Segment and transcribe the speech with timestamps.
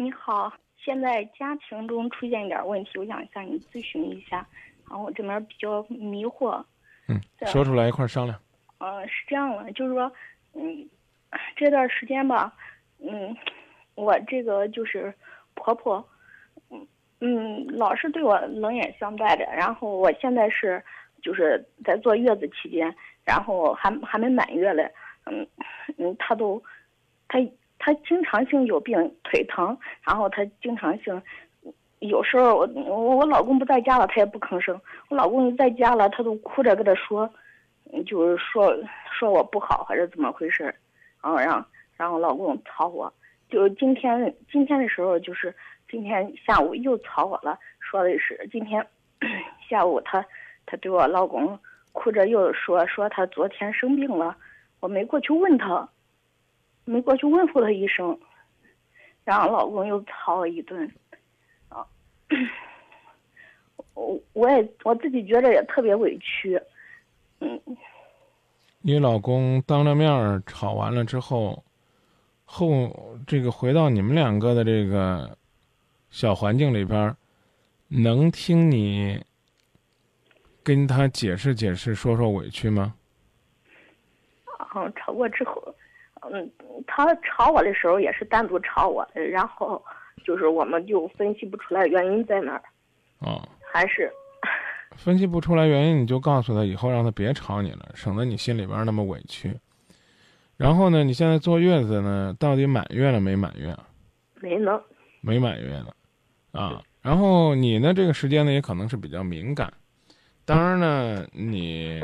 [0.00, 4.38] 你好，现在家庭中出现一点问题，我想向你咨询一下。
[4.88, 6.64] 然后我这边比较迷惑。
[7.06, 8.40] 嗯，说出来一块儿商量。
[8.78, 10.10] 嗯，是这样的，就是说，
[10.54, 10.88] 嗯，
[11.54, 12.50] 这段时间吧，
[12.98, 13.36] 嗯，
[13.94, 15.12] 我这个就是
[15.52, 16.02] 婆婆，
[16.70, 16.86] 嗯
[17.20, 19.44] 嗯，老是对我冷眼相待的。
[19.54, 20.82] 然后我现在是
[21.22, 22.92] 就是在坐月子期间，
[23.22, 24.90] 然后还还没满月嘞，
[25.26, 25.46] 嗯
[25.98, 26.62] 嗯，她都，
[27.28, 27.38] 她
[27.80, 28.94] 她经常性有病，
[29.24, 29.76] 腿疼，
[30.06, 31.20] 然后她经常性。
[31.98, 32.66] 有时候我
[33.16, 34.80] 我老公不在家了，他也不吭声。
[35.08, 37.28] 我老公一在家了，他都哭着跟他说，
[38.06, 38.74] 就是说
[39.12, 40.64] 说我不好还是怎么回事
[41.22, 41.66] 然后让
[41.98, 43.12] 让我老公吵我。
[43.50, 45.54] 就今天今天的时候，就是
[45.90, 48.86] 今天下午又吵我了，说的是今天
[49.68, 50.24] 下午他
[50.64, 51.58] 他对我老公
[51.92, 54.34] 哭着又说说他昨天生病了，
[54.80, 55.86] 我没过去问他，
[56.84, 58.18] 没过去问候他一声，
[59.24, 60.90] 然后老公又吵了一顿。
[61.68, 61.86] 啊
[63.94, 66.60] 我我也我自己觉得也特别委屈，
[67.40, 67.60] 嗯。
[68.82, 71.62] 你老公当着面吵完了之后，
[72.46, 75.36] 后这个回到你们两个的这个
[76.10, 77.14] 小环境里边，
[77.88, 79.22] 能听你
[80.62, 82.94] 跟他解释解释，说说委屈吗？
[84.56, 85.74] 啊，吵过之后，
[86.30, 86.50] 嗯，
[86.86, 89.82] 他吵我的时候也是单独吵我，然后。
[90.22, 92.62] 就是我们就分析不出来原因在哪儿，
[93.20, 93.40] 哦，
[93.72, 94.12] 还是
[94.94, 99.58] 分析不出来原因，你就告诉他以后让他别吵你了，省得你心里边那么委屈。
[100.58, 103.74] 然后呢，你现在坐月子呢，到底满月了没满月？
[104.42, 104.78] 没呢，
[105.22, 105.86] 没满月呢，
[106.52, 106.82] 啊。
[107.00, 109.72] 然后你呢，这个时间呢也可能是比较敏感。
[110.44, 111.98] 当然呢，你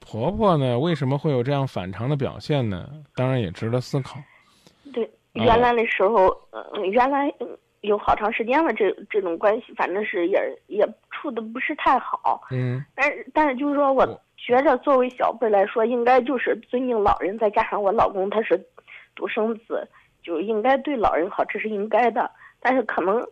[0.00, 2.88] 婆婆呢为什么会有这样反常的表现呢？
[3.14, 4.18] 当然也值得思考。
[4.92, 5.08] 对。
[5.34, 7.32] 原来的时候，嗯，原来
[7.82, 12.42] 有好长时间了，这这种关系，反正是也也处的不是太好。
[12.50, 12.84] 嗯。
[12.94, 14.04] 但是但是就是说，我
[14.36, 18.60] 觉着作为小辈来说，应该就是尊敬老人，再加上我老公他是
[19.14, 19.86] 独生子，
[20.22, 22.28] 就应该对老人好，这是应该的。
[22.58, 23.24] 但是可能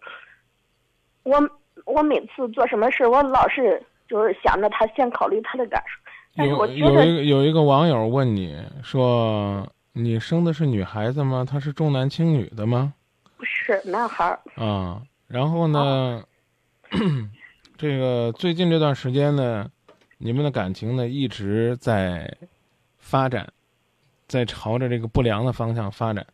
[1.25, 1.51] 我
[1.85, 6.01] 我每次做什么事，我老是就是想着他先考虑他的感受。
[6.37, 9.67] 有有一个有一个网友问你说。
[9.99, 11.43] 你生的是女孩子吗？
[11.43, 12.93] 她是重男轻女的吗？
[13.39, 14.39] 不是男孩儿。
[14.63, 16.23] 啊，然后呢，
[17.79, 19.67] 这个最近这段时间呢，
[20.19, 22.31] 你们的感情呢一直在
[22.99, 23.51] 发展，
[24.29, 26.27] 在朝着这个不良的方向发展。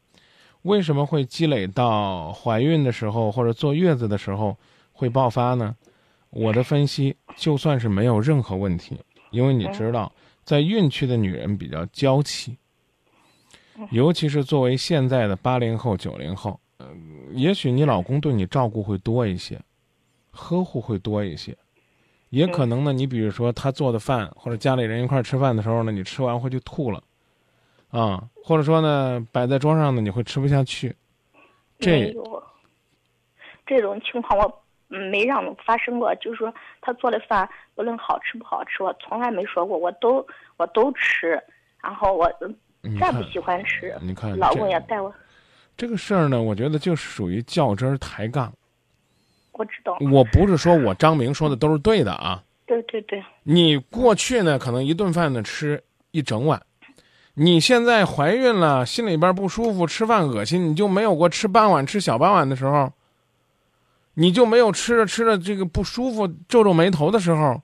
[0.63, 4.59] 为什么会积累到怀孕的时候或者坐月子的时候
[4.93, 5.77] 会爆发呢？
[6.31, 8.99] 我的分析，就算是没有任何问题，
[9.33, 10.13] 因为你知道，
[10.45, 12.57] 在孕期的女人比较娇气。
[13.91, 16.87] 尤其是作为现在的八零后、九零后，嗯，
[17.33, 19.59] 也许你老公对你照顾会多一些，
[20.31, 21.57] 呵护会多一些，
[22.29, 27.03] 也可能呢，你比如说他做的饭或者家里人一块吃饭的时候呢，你吃完会去吐了，
[27.89, 30.95] 啊，或者说呢，摆在桌上呢，你会吃不下去。
[31.79, 32.15] 这
[33.67, 34.62] 这种情况我
[35.11, 40.27] 没让发生过，就是说他做的饭不论好吃不好吃，我从来没说过，我都
[40.57, 41.43] 我都吃，
[41.83, 42.33] 然后我。
[43.01, 45.15] 再不喜欢吃，你看，老公也带我。
[45.77, 48.53] 这个事儿呢，我觉得就是属于较真儿抬杠。
[49.53, 49.97] 我知道。
[50.11, 52.43] 我不是说我张明说的都是对的啊。
[52.67, 53.23] 对对对。
[53.45, 56.61] 你过去呢，可能一顿饭呢吃一整碗，
[57.35, 62.93] 你现在怀孕了，心里边不舒服，吃饭恶心，你就没有过吃半碗、吃小半碗的时候？
[64.15, 67.61] 你就没有吃着吃着这个不舒服、皱皱眉头的时候，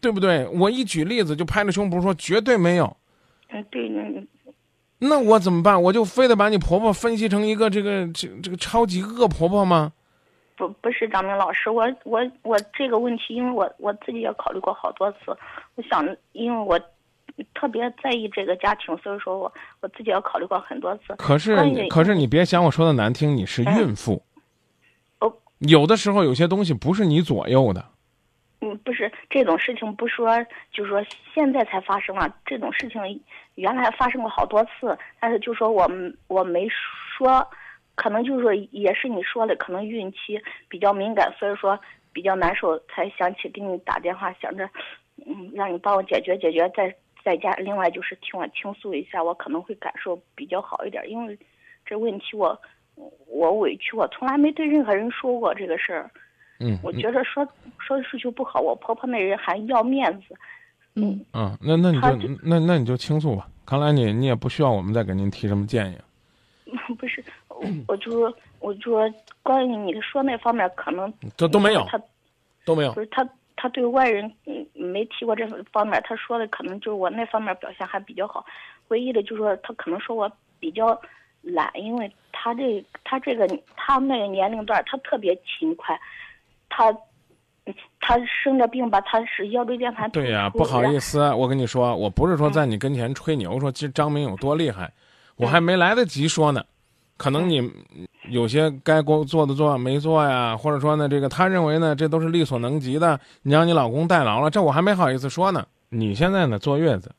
[0.00, 0.46] 对不对？
[0.48, 2.96] 我一举例子就拍着胸脯说绝对没有。
[3.50, 4.26] 嗯，对，嗯。
[4.98, 5.80] 那我怎么办？
[5.80, 9.92] 我就非得把你婆婆分析成一个这个这这个超级恶婆婆吗？
[10.56, 15.18] 不，不是张明老师，我我我这个问题，因为我我自己也考虑过好多次。
[15.74, 16.80] 我想，因为我
[17.54, 21.14] 特别在意这个家庭，所以说我我自己也考虑过很多次。
[21.18, 21.56] 可是
[21.90, 24.22] 可是你别想我说的难听，你是孕妇。
[25.58, 27.84] 有的时候有些东西不是你左右的。
[28.60, 30.42] 嗯，不是这种事情，不说，
[30.72, 31.04] 就是说
[31.34, 33.22] 现在才发生了这种事情，
[33.56, 35.86] 原来发生过好多次，但是就说我
[36.26, 37.46] 我没说，
[37.94, 41.78] 可能就是说也是你说的，可能孕期比较敏感，所以说
[42.14, 44.68] 比较难受，才想起给你打电话，想着，
[45.26, 51.38] 嗯，让你帮我解决解决，在在家，另外就是听我倾诉一下，我可能会感受比较好一点，因为
[51.84, 52.58] 这问题我
[53.26, 56.10] 我委屈，我从来没对任何人说过这个事儿。
[56.58, 57.46] 嗯，我觉得说
[57.78, 60.34] 说出去不好，我婆婆那人还要面子。
[60.94, 63.46] 嗯嗯，那那你就那那你就倾诉吧。
[63.66, 65.98] 看来你你也不需要我们再给您提什么建议。
[66.98, 67.22] 不是，
[67.86, 72.00] 我就说，我就说，关于你说那方面，可能都都没有，他
[72.64, 73.00] 都没有不。
[73.00, 76.02] 是他，他对外人嗯没提过这方面。
[76.06, 78.44] 他说的可能就是我那方面表现还比较好，
[78.88, 80.98] 唯一的就是说他可能说我比较
[81.46, 83.46] 懒，因为他这他这个
[83.76, 85.98] 他那个年龄段他特别勤快，
[86.68, 86.94] 他
[88.00, 90.10] 他生着病吧，他是腰椎间盘。
[90.10, 91.32] 对呀、不好意思。
[91.34, 94.92] 我跟你说，我不是说嗯在你跟前吹牛，说这张明有多厉害，
[95.36, 96.64] 我还没来得及说呢。
[97.16, 97.72] 可能你
[98.28, 105.66] 有些该工做的做没做呀，或者说呢，这个他认为呢，这都是力所能及的，你让你老公代劳了，这我还没好意思说呢。
[105.88, 107.10] 你现在呢坐月子，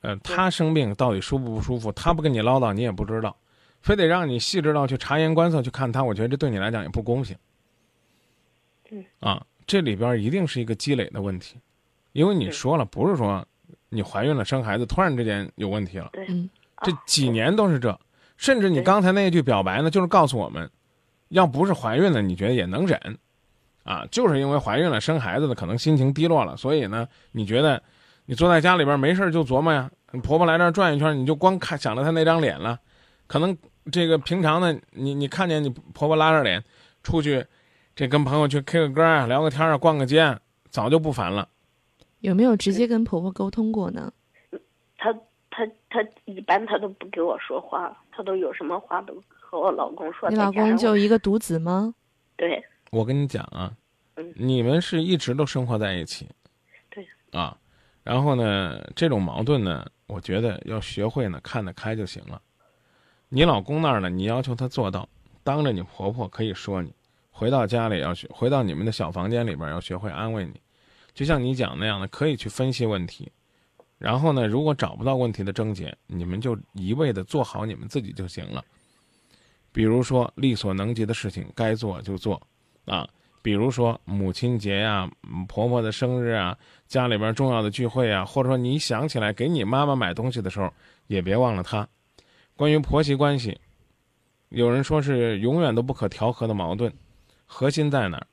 [0.00, 3.36] 呃，他生病到底舒不不舒服，他不跟你唠叨，你也不知道，
[3.80, 7.36] 非得让你细致到去察言观色去看他，我觉得这对你来讲也不公平。
[8.90, 9.04] 嗯。
[9.20, 11.56] 啊，这里边一定是一个积累的问题，
[12.12, 13.46] 因为你说了，不是说
[13.88, 16.48] 你怀孕了生孩子突然之间有问题了，对，嗯
[16.82, 17.98] 这啊几年都是这，
[18.36, 20.70] 甚至你刚才那一句表白呢，就是告诉我们，
[21.30, 23.18] 要不是怀孕了，你觉得也能忍，
[23.82, 27.82] 啊，就是因为怀孕了生孩子的可能心情低落了，所以呢，你觉得
[28.30, 29.90] 你坐在家里边没事儿就琢磨呀，
[30.22, 32.78] 婆婆来这儿转一圈，你就光看想着她那张脸了，
[33.26, 33.56] 可能
[33.90, 36.62] 这个平常呢，你你看见你婆婆拉着脸
[37.02, 37.42] 出去，
[37.96, 40.38] 这跟朋友去 K 个歌啊，聊个天啊，逛个街啊，
[40.68, 41.48] 早就不烦了。
[42.20, 44.12] 有没有直接跟婆婆沟通过呢？
[44.98, 45.10] 她
[45.48, 50.28] 她她一般她都不给我说话，她都有什么话都和我老公说。
[50.28, 51.94] 你老公就一个独子吗？
[52.36, 53.72] 对我跟你讲啊
[54.16, 56.28] 嗯，你们是一直都生活在一起，
[56.90, 57.56] 对啊，
[58.08, 62.40] 然后呢，这种矛盾呢，我觉得要学会呢看得开就行了。
[63.28, 65.06] 你老公那儿呢，你要求他做到，
[65.44, 66.90] 当着你婆婆可以说你，
[67.30, 70.58] 回到家里要学，回到你们的小房间里边要学会安慰你，
[71.12, 73.30] 就像你讲那样的，可以去分析问题。
[73.98, 78.64] 然后呢，如果找不到问题的症结，你们就一味的做好你们自己就行了。
[79.70, 82.40] 比如说力所能及的事情该做就做，
[82.86, 83.06] 啊，
[83.42, 86.56] 比如说母亲节呀、嗯婆婆的生日啊、
[86.86, 90.72] 家里边重要的聚会啊，或者说你想起来给你妈妈买东西的时候，
[91.06, 91.86] 也别忘了她。
[92.56, 93.58] 关于婆媳关系，
[94.48, 96.92] 有人说是永远都不可调和的矛盾，
[97.46, 98.26] 核心在哪儿？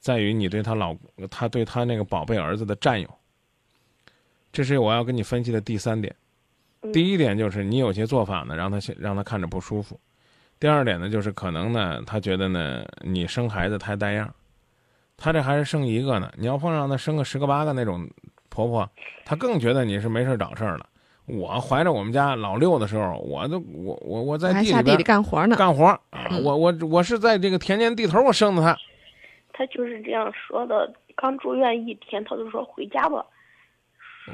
[0.00, 0.96] 在于你对她老，
[1.30, 3.08] 她对她那个宝贝儿子的占有。
[4.52, 6.14] 这是我要跟你分析的第三点。
[6.82, 9.98] 嗯第一点就是你有些做法呢，让他让他看着不舒服。
[10.58, 14.34] 第二点呢，就是可能呢，他觉得呢，你生孩子太带样，
[15.22, 16.32] 他这还是生一个呢。
[16.36, 18.10] 你要碰上他生个十个八个那种
[18.48, 18.90] 婆婆，
[19.24, 20.86] 她更觉得你是没事找事儿了。
[21.26, 25.54] 我怀着我们家老六的时候，我都我我我在地里边还下地里干活呢。
[25.54, 28.76] 干活啊，嗯我我我是在这个田间地头我生的他。
[29.52, 30.92] 他就是这样说的。
[31.14, 33.24] 刚住院一天，他就说回家吧，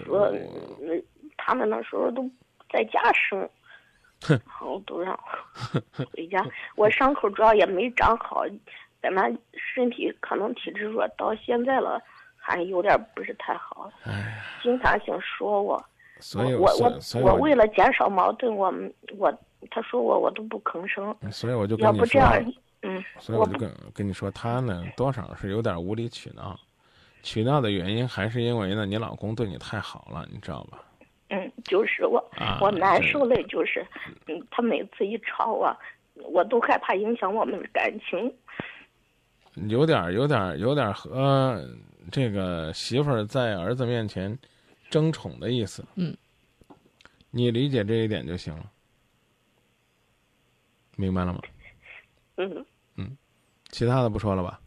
[0.07, 0.33] 说
[0.81, 0.95] 那
[1.37, 2.23] 他们那时候都
[2.73, 3.39] 在家生，
[4.29, 5.13] 然后都让
[5.99, 6.43] 我 回家。
[6.77, 8.45] 我伤口主要也没长好，
[9.03, 12.03] 咱们身体可能体质弱，到现在了
[12.37, 13.91] 还有点不是太好，
[14.63, 15.83] 经常性说我。
[16.21, 18.75] 所以我所所以我为了减少矛盾，我
[19.17, 19.33] 我
[19.71, 26.59] 他说我我都不吭声，所以我就要跟你说不这样，嗯，所以我就跟跟你说，他呢多少是有点无理取闹，
[27.23, 30.79] 取闹的原因还是因为呢，你老公对你太好了，你知道吧？
[31.31, 33.87] 嗯，就是我、啊我难受的就是，
[34.27, 35.73] 嗯，他每次一吵我，
[36.15, 38.35] 我都害怕影响我们的感情。
[39.69, 41.61] 有点儿有点儿有点儿和
[42.11, 44.39] 这个媳妇儿在儿子面前
[44.91, 45.85] 争宠的意思。
[45.97, 46.17] 嗯，
[47.31, 48.71] 你理解这一点就行了，
[50.97, 51.41] 明白了吗？
[52.37, 53.17] 嗯嗯，
[53.71, 54.61] 其他的不说了吧？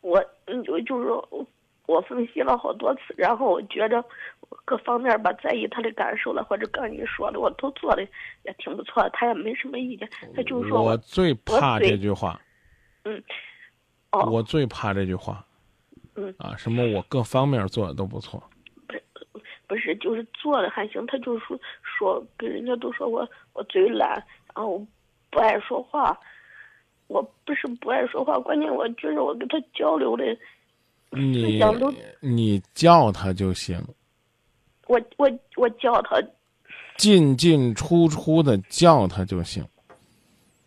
[0.00, 1.46] 我嗯就就是说我
[1.86, 4.04] 我分析了好多次，然后我觉着
[4.64, 8.02] 各方面吧在意他的感受了，或者刚你说的我都做的
[8.42, 12.40] 也挺不错的，他也没什么意见，他就是说我最怕这句话，
[14.12, 15.44] 哦，我最怕这句话。
[16.16, 18.42] 嗯啊，什么我各方面做的都不错，
[19.66, 21.04] 不是，就是做的还行。
[21.06, 24.10] 他就说说跟人家都说我我嘴懒，
[24.54, 24.78] 然后
[25.30, 26.16] 不爱说话。
[27.06, 30.24] 我不是不爱说话，关键我觉得我跟他交流的，
[31.10, 33.78] 你想都你叫他就行，
[34.86, 36.16] 我我我叫他，
[36.96, 39.62] 进进出出的叫他就行。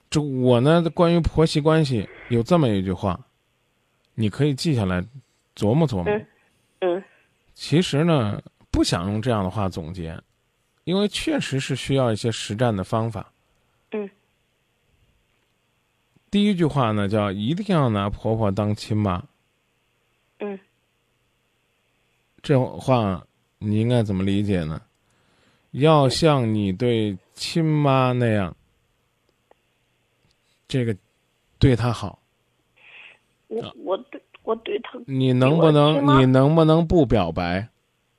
[0.09, 3.19] 这我呢，关于婆媳关系有这么一句话，
[4.15, 5.03] 你可以记下来，
[5.55, 6.05] 琢磨琢磨。
[6.05, 6.27] 嗯
[6.79, 7.03] 嗯
[7.53, 10.17] 其实呢，不想用这样的话总结，
[10.83, 13.31] 因为确实是需要一些实战的方法。
[13.91, 14.09] 嗯。
[16.29, 19.23] 第一句话呢，叫一定要拿婆婆当亲妈。
[20.39, 20.59] 嗯
[22.43, 23.25] 这话
[23.57, 24.81] 你应该怎么理解呢？
[25.71, 28.55] 要像你对亲妈那样
[30.67, 30.95] 这个
[31.59, 32.19] 对他好。
[33.47, 37.67] 我我对我对他你能不能你能不能不表白？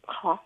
[0.06, 0.42] 好，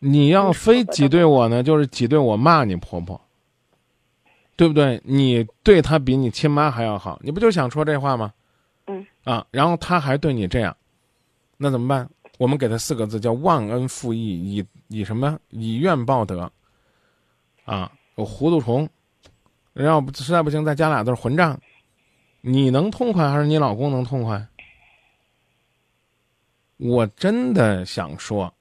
[0.00, 3.20] 你要非挤兑我呢，就是挤兑我骂你婆婆，
[4.56, 5.00] 对不对？
[5.04, 8.32] 你对她比你亲妈还要好，你不就想说这话吗？
[8.86, 10.76] 嗯啊，然后她还对你这样，
[11.56, 12.10] 那怎么办？
[12.38, 15.38] 我们给他四个字叫忘恩负义，以以什么？
[15.50, 16.50] 以怨报德。
[17.64, 18.88] 啊，有糊涂虫，
[19.74, 21.60] 要不实在不行再加俩字儿混账。
[22.40, 24.46] 你能痛快还是你老公能痛快？
[26.76, 28.52] 我真的想说，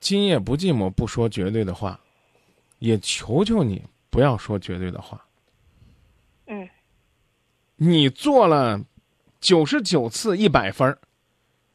[0.00, 1.98] 今夜不寂寞，不说绝对的话，
[2.80, 5.24] 也求求你不要说绝对的话。
[6.46, 6.68] 嗯
[7.76, 8.80] 你做了
[9.40, 10.98] 九十九次一百分儿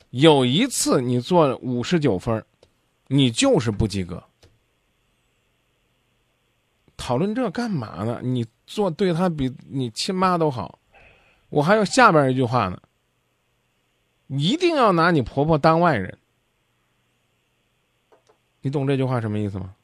[0.09, 2.45] 有一次你做五十九分儿
[3.07, 4.21] 你就是不及格。
[7.05, 8.21] 讨论这干嘛呢？
[8.23, 10.79] 你做对他比你亲妈都好，
[11.49, 12.81] 我还有下边一句话呢。
[14.29, 16.17] 一定要拿你婆婆当外人，
[18.61, 19.75] 你懂这句话什么意思吗？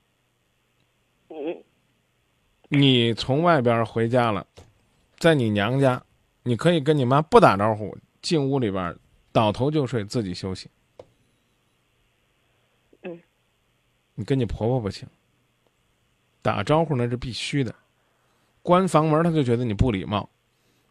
[1.28, 1.62] 嗯
[2.70, 4.48] 你从外边回家了，
[5.18, 6.02] 在你娘家，
[6.44, 8.98] 你可以跟你妈不打招呼，进屋里边
[9.34, 10.70] 倒头就睡，自己休息。
[13.02, 13.20] 嗯，
[14.16, 15.06] 你跟你婆婆不行，
[16.42, 17.74] 打招呼那是必须的。
[18.62, 20.30] 关房门，他就觉得你不礼貌。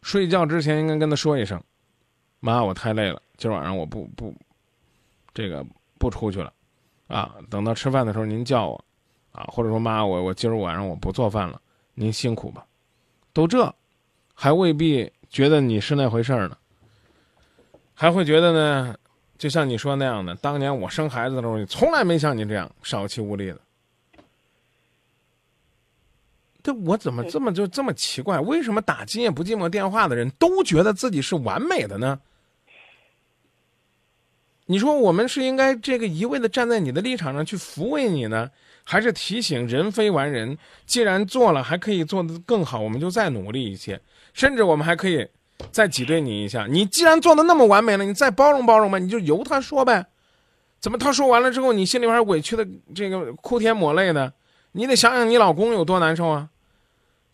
[0.03, 1.63] 睡觉之前应该跟他说一声
[2.41, 4.35] ：“妈，我太累了，今晚上我不不，
[5.35, 5.65] 这个
[5.99, 6.53] 不出去了，
[7.09, 8.85] 啊，等到吃饭的时候您叫我，
[9.33, 11.61] 啊，或者说妈，我我今儿晚上我不做饭了。”
[12.01, 12.65] 您辛苦吧，
[13.33, 13.75] 都这，
[14.33, 16.57] 还未必觉得你是那回事儿呢，
[17.93, 18.97] 还会觉得呢，
[19.37, 23.61] 就像你说那样的，当年我生孩子的时候，从来没像你这样少气无力的。
[26.69, 28.39] 这我怎么这么就这么奇怪？
[28.41, 32.21] 为什么打今夜不寂寞电话的人都觉得自己是完美的呢？
[34.67, 38.51] 你说我们是应该这个一味的站在你的立场上去抚慰你呢？
[38.85, 43.99] 还是提醒人非完人，既然做了，还可以做得更好，我们就再努力一些，
[44.35, 45.27] 甚至我们还可以
[45.73, 46.67] 再挤兑你一下。
[46.67, 50.05] 你既然做的那么完美了，你再包容包容吧，你就由他说呗。
[50.81, 54.35] 怎么他说完了之后，你心里边委屈的这个哭天抹泪的？
[54.73, 56.51] 你得想想你老公有多难受啊！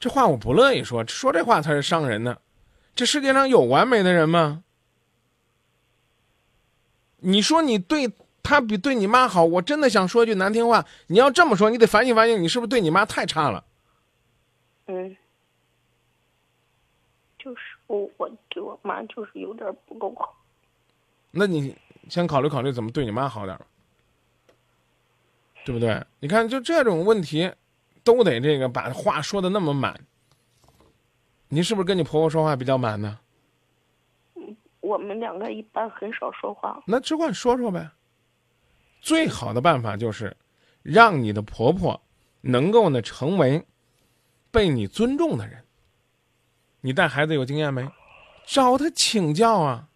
[0.05, 2.37] 这话我不乐意说，说这话才是伤人呢。
[2.95, 4.63] 这世界上有完美的人吗？
[7.21, 8.13] 你说你对。
[8.43, 13.65] 他比对你妈好，我真的想说句难听话，你要这么说，你得反省反省，你是不是对你妈太差了？
[14.85, 15.17] 嗯，
[17.39, 20.37] 就是我我对我妈就是有点不够好。
[21.31, 21.75] 那你
[22.11, 23.59] 先考虑考虑怎么对你妈好点
[25.65, 26.05] 对不对？
[26.21, 27.51] 你看，就这种问题，
[28.05, 29.99] 都得这个把话说的那么满。
[31.49, 33.19] 你是不是跟你婆婆说话比较满呢？
[34.81, 36.83] 我们两个一般很少说话。
[36.87, 37.91] 那只管说说呗。
[39.01, 40.37] 最好的办法就是，
[40.83, 42.01] 让你的婆婆
[42.43, 43.65] 能够呢成为
[44.51, 45.65] 被你尊重的人。
[46.81, 47.89] 你带孩子有经验没？
[48.47, 49.89] 找她请教啊，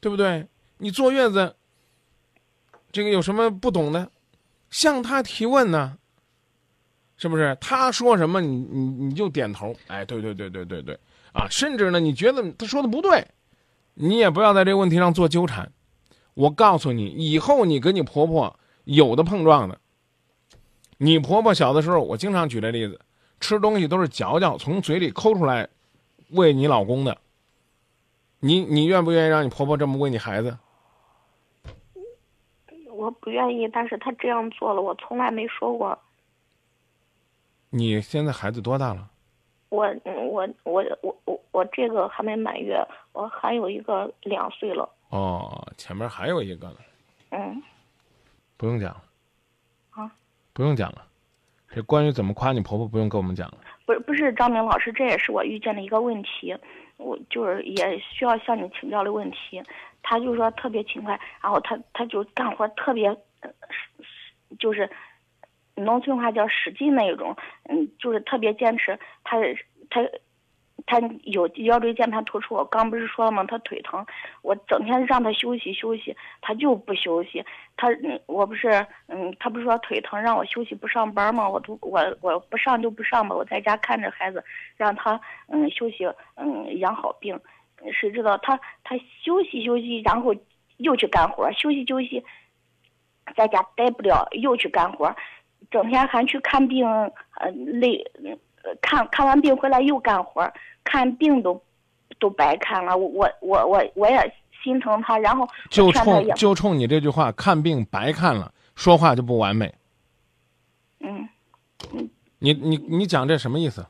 [0.00, 0.48] 对不对？
[0.78, 1.54] 你坐月子，
[2.90, 4.10] 这个有什么不懂的，
[4.70, 5.98] 向她提问呢？
[7.16, 7.56] 是不是？
[7.60, 9.74] 他说什么，你你你就点头。
[9.86, 10.98] 哎，对对对对对对，
[11.32, 13.26] 啊，甚至呢，你觉得他说的不对，
[13.94, 15.72] 你也不要在这个问题上做纠缠。
[16.34, 19.78] 我告诉你，以后你跟你婆婆有的碰撞的，
[20.98, 23.00] 你婆婆小的时候，我经常举这例子，
[23.40, 25.66] 吃东西都是嚼嚼，从嘴里抠出来
[26.32, 27.16] 喂你老公的。
[28.40, 30.56] 你你愿不愿意让你婆婆这么喂你孩子？
[32.90, 35.98] 我不愿意，但是她这样做了，我从来没说过。
[37.76, 39.06] 你现在孩子多大了？
[39.68, 44.88] 我我我我我我这个还没满月，我还有一个两岁了。
[45.10, 46.76] 哦，前面还有一个呢。
[47.32, 47.62] 嗯。
[48.56, 49.02] 不用讲了。
[49.90, 50.10] 啊。
[50.54, 51.04] 不用讲了，
[51.68, 53.58] 这关于怎么夸你婆婆，不用跟我们讲了。
[53.84, 56.56] 不是不是，张明老师，这也是我遇见的一个问题，
[56.96, 59.62] 我就是也需要向你请教的问题。
[60.02, 63.14] 他就说特别勤快，然后他他就干活特别，
[64.58, 64.88] 就是
[65.74, 67.36] 农村话叫使劲那一种，
[67.68, 68.98] 嗯，就是特别坚持。
[69.24, 69.38] 他
[69.90, 70.00] 他。
[70.86, 73.42] 他有腰椎间盘突出，我刚不是说了吗？
[73.44, 74.06] 他腿疼，
[74.42, 77.44] 我整天让他休息休息，他就不休息。
[77.76, 78.68] 他嗯，我不是
[79.08, 81.48] 嗯，他不是说腿疼让我休息不上班吗？
[81.48, 84.44] 我都我我不上就不上吧，我在家看着孩子，
[84.76, 86.04] 让他嗯休息
[86.36, 87.40] 嗯养好病。
[87.92, 88.94] 谁知道他他
[89.24, 90.32] 休息休息，然后
[90.76, 92.22] 又去干活，休息休息，
[93.34, 95.16] 在家待不了，又去干活，
[95.70, 98.02] 整天还去看病，呃累。
[98.14, 98.36] 呃
[98.82, 101.62] 看看完病回来又干活儿，看病都
[102.18, 102.96] 都白看了。
[102.96, 109.72] 我我我我我也心疼他，然后就冲就冲你这句话，看病白看了，说话就不完美。
[110.98, 111.28] 嗯，
[112.40, 113.86] 你你你讲这什么意思？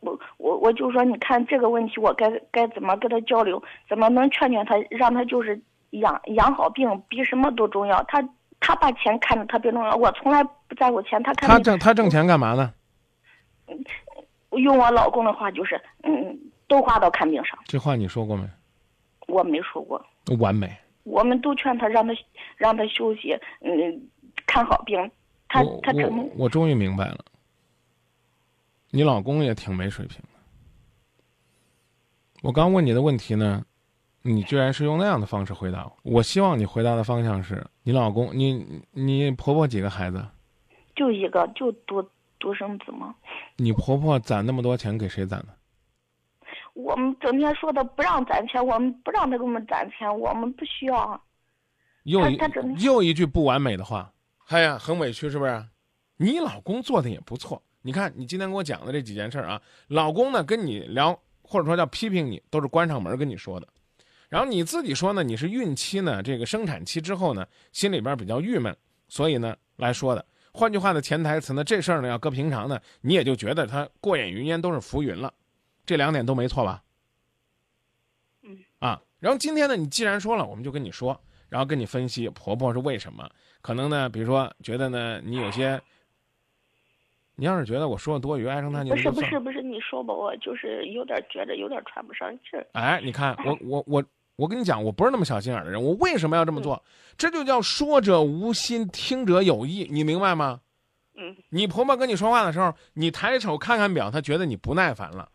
[0.00, 3.62] 我我我就说，你看这个问题，我该该怎么跟他交流？
[3.88, 8.02] 怎么能劝劝他，让他就是养养好病，比什么都重要。
[8.08, 8.20] 他
[8.66, 11.22] 他把钱看得特别重要，我从来不在乎钱。
[11.22, 12.72] 他看他挣他挣钱干嘛呢？
[14.52, 17.58] 用我老公的话就是，嗯，都花到看病上。
[17.66, 18.48] 这话你说过没？
[19.26, 20.02] 我没说过，
[20.38, 20.74] 完美。
[21.02, 22.14] 我们都劝他让他
[22.56, 24.08] 让他休息，嗯，
[24.46, 25.10] 看好病。
[25.46, 27.18] 他我他真我我终于明白了，
[28.90, 30.28] 你老公也挺没水平的。
[32.42, 33.62] 我刚问你的问题呢，
[34.26, 35.92] 你居然是用那样的方式回答我。
[36.02, 40.26] 我希望你回答的方向是你老公，你你婆婆几个孩子？
[40.96, 42.02] 就一个就独
[42.38, 43.14] 独生子嘛。
[43.56, 45.48] 你婆婆攒那么多钱给谁攒的？
[46.72, 51.22] 我们整天说的不让攒钱，我们不让他给我们攒钱，我们不需要。
[52.04, 52.38] 又一
[52.82, 54.10] 又一句不完美的话，
[54.48, 55.66] 哎呀，很委屈是不是？
[56.16, 63.68] 你老公做的也不错，你看你今天给我讲的这几件事儿啊，老公呢跟你聊或者说叫批评你，都是关上门跟你说的，
[64.34, 68.76] 然后你自己说呢，你是孕期呢这个生产期之后呢，心里边比较郁闷，
[69.06, 70.26] 所以呢来说的。
[70.52, 75.32] 换句话的潜台词呢，这事儿呢要搁平常呢，你也就觉得它过眼云烟都是浮云了，
[75.86, 76.82] 这两点都没错吧？
[78.42, 78.58] 嗯。
[78.80, 81.16] 啊，然后今天呢，你既然说了，我们就跟你说。
[81.48, 83.30] 然后跟你分析婆婆是为什么？
[83.60, 85.80] 可能呢，比如说觉得呢，你有些，
[87.36, 92.66] 你要是觉得我说的多余，唉声叹气不是不是不是，你说吧，我就是有点觉得有点喘不上气儿。
[92.72, 94.04] 哎，你看我我我
[94.36, 96.82] 我跟你讲，我不是那么小心眼儿的人，我为什么要这么做？
[97.16, 100.60] 这就叫说者无心，听者有意，你明白吗？
[101.16, 105.28] 嗯你婆婆跟你说话的时候，你抬手看看表，她觉得你不耐烦了；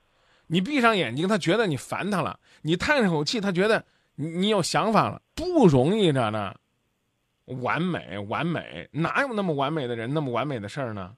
[0.47, 6.53] 你闭上眼睛，她觉得你烦她了；你叹上口气，她觉得你你有想法了，不容易着呢。
[7.45, 11.15] 完美，完美，哪有那么完美的人，那么完美的事儿呢？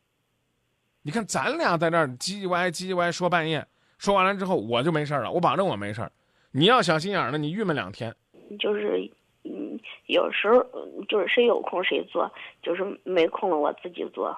[1.02, 6.12] 你看咱俩在这儿唧唧歪唧唧歪说半夜，说完了之后我就没事儿了，我保证我没事儿。
[6.52, 8.14] 你要小心眼儿呢，你郁闷两天。
[8.60, 9.00] 就是
[9.44, 14.38] 嗯，有时候嗯就是谁有空谁做，就是没空了我自己做，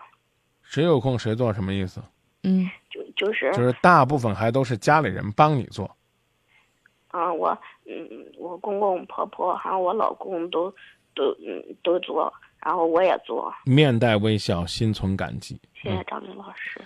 [0.62, 2.02] 谁有空谁做什么意思？
[2.44, 5.90] 嗯就就是就是大部分还都是家里人帮你做。
[7.08, 10.70] 啊，我嗯，我公公婆婆还有我老公都
[11.16, 12.32] 都嗯都做，
[12.64, 15.60] 然后我也做，面带微笑，心存感激。
[15.74, 16.82] 谢谢张明老师。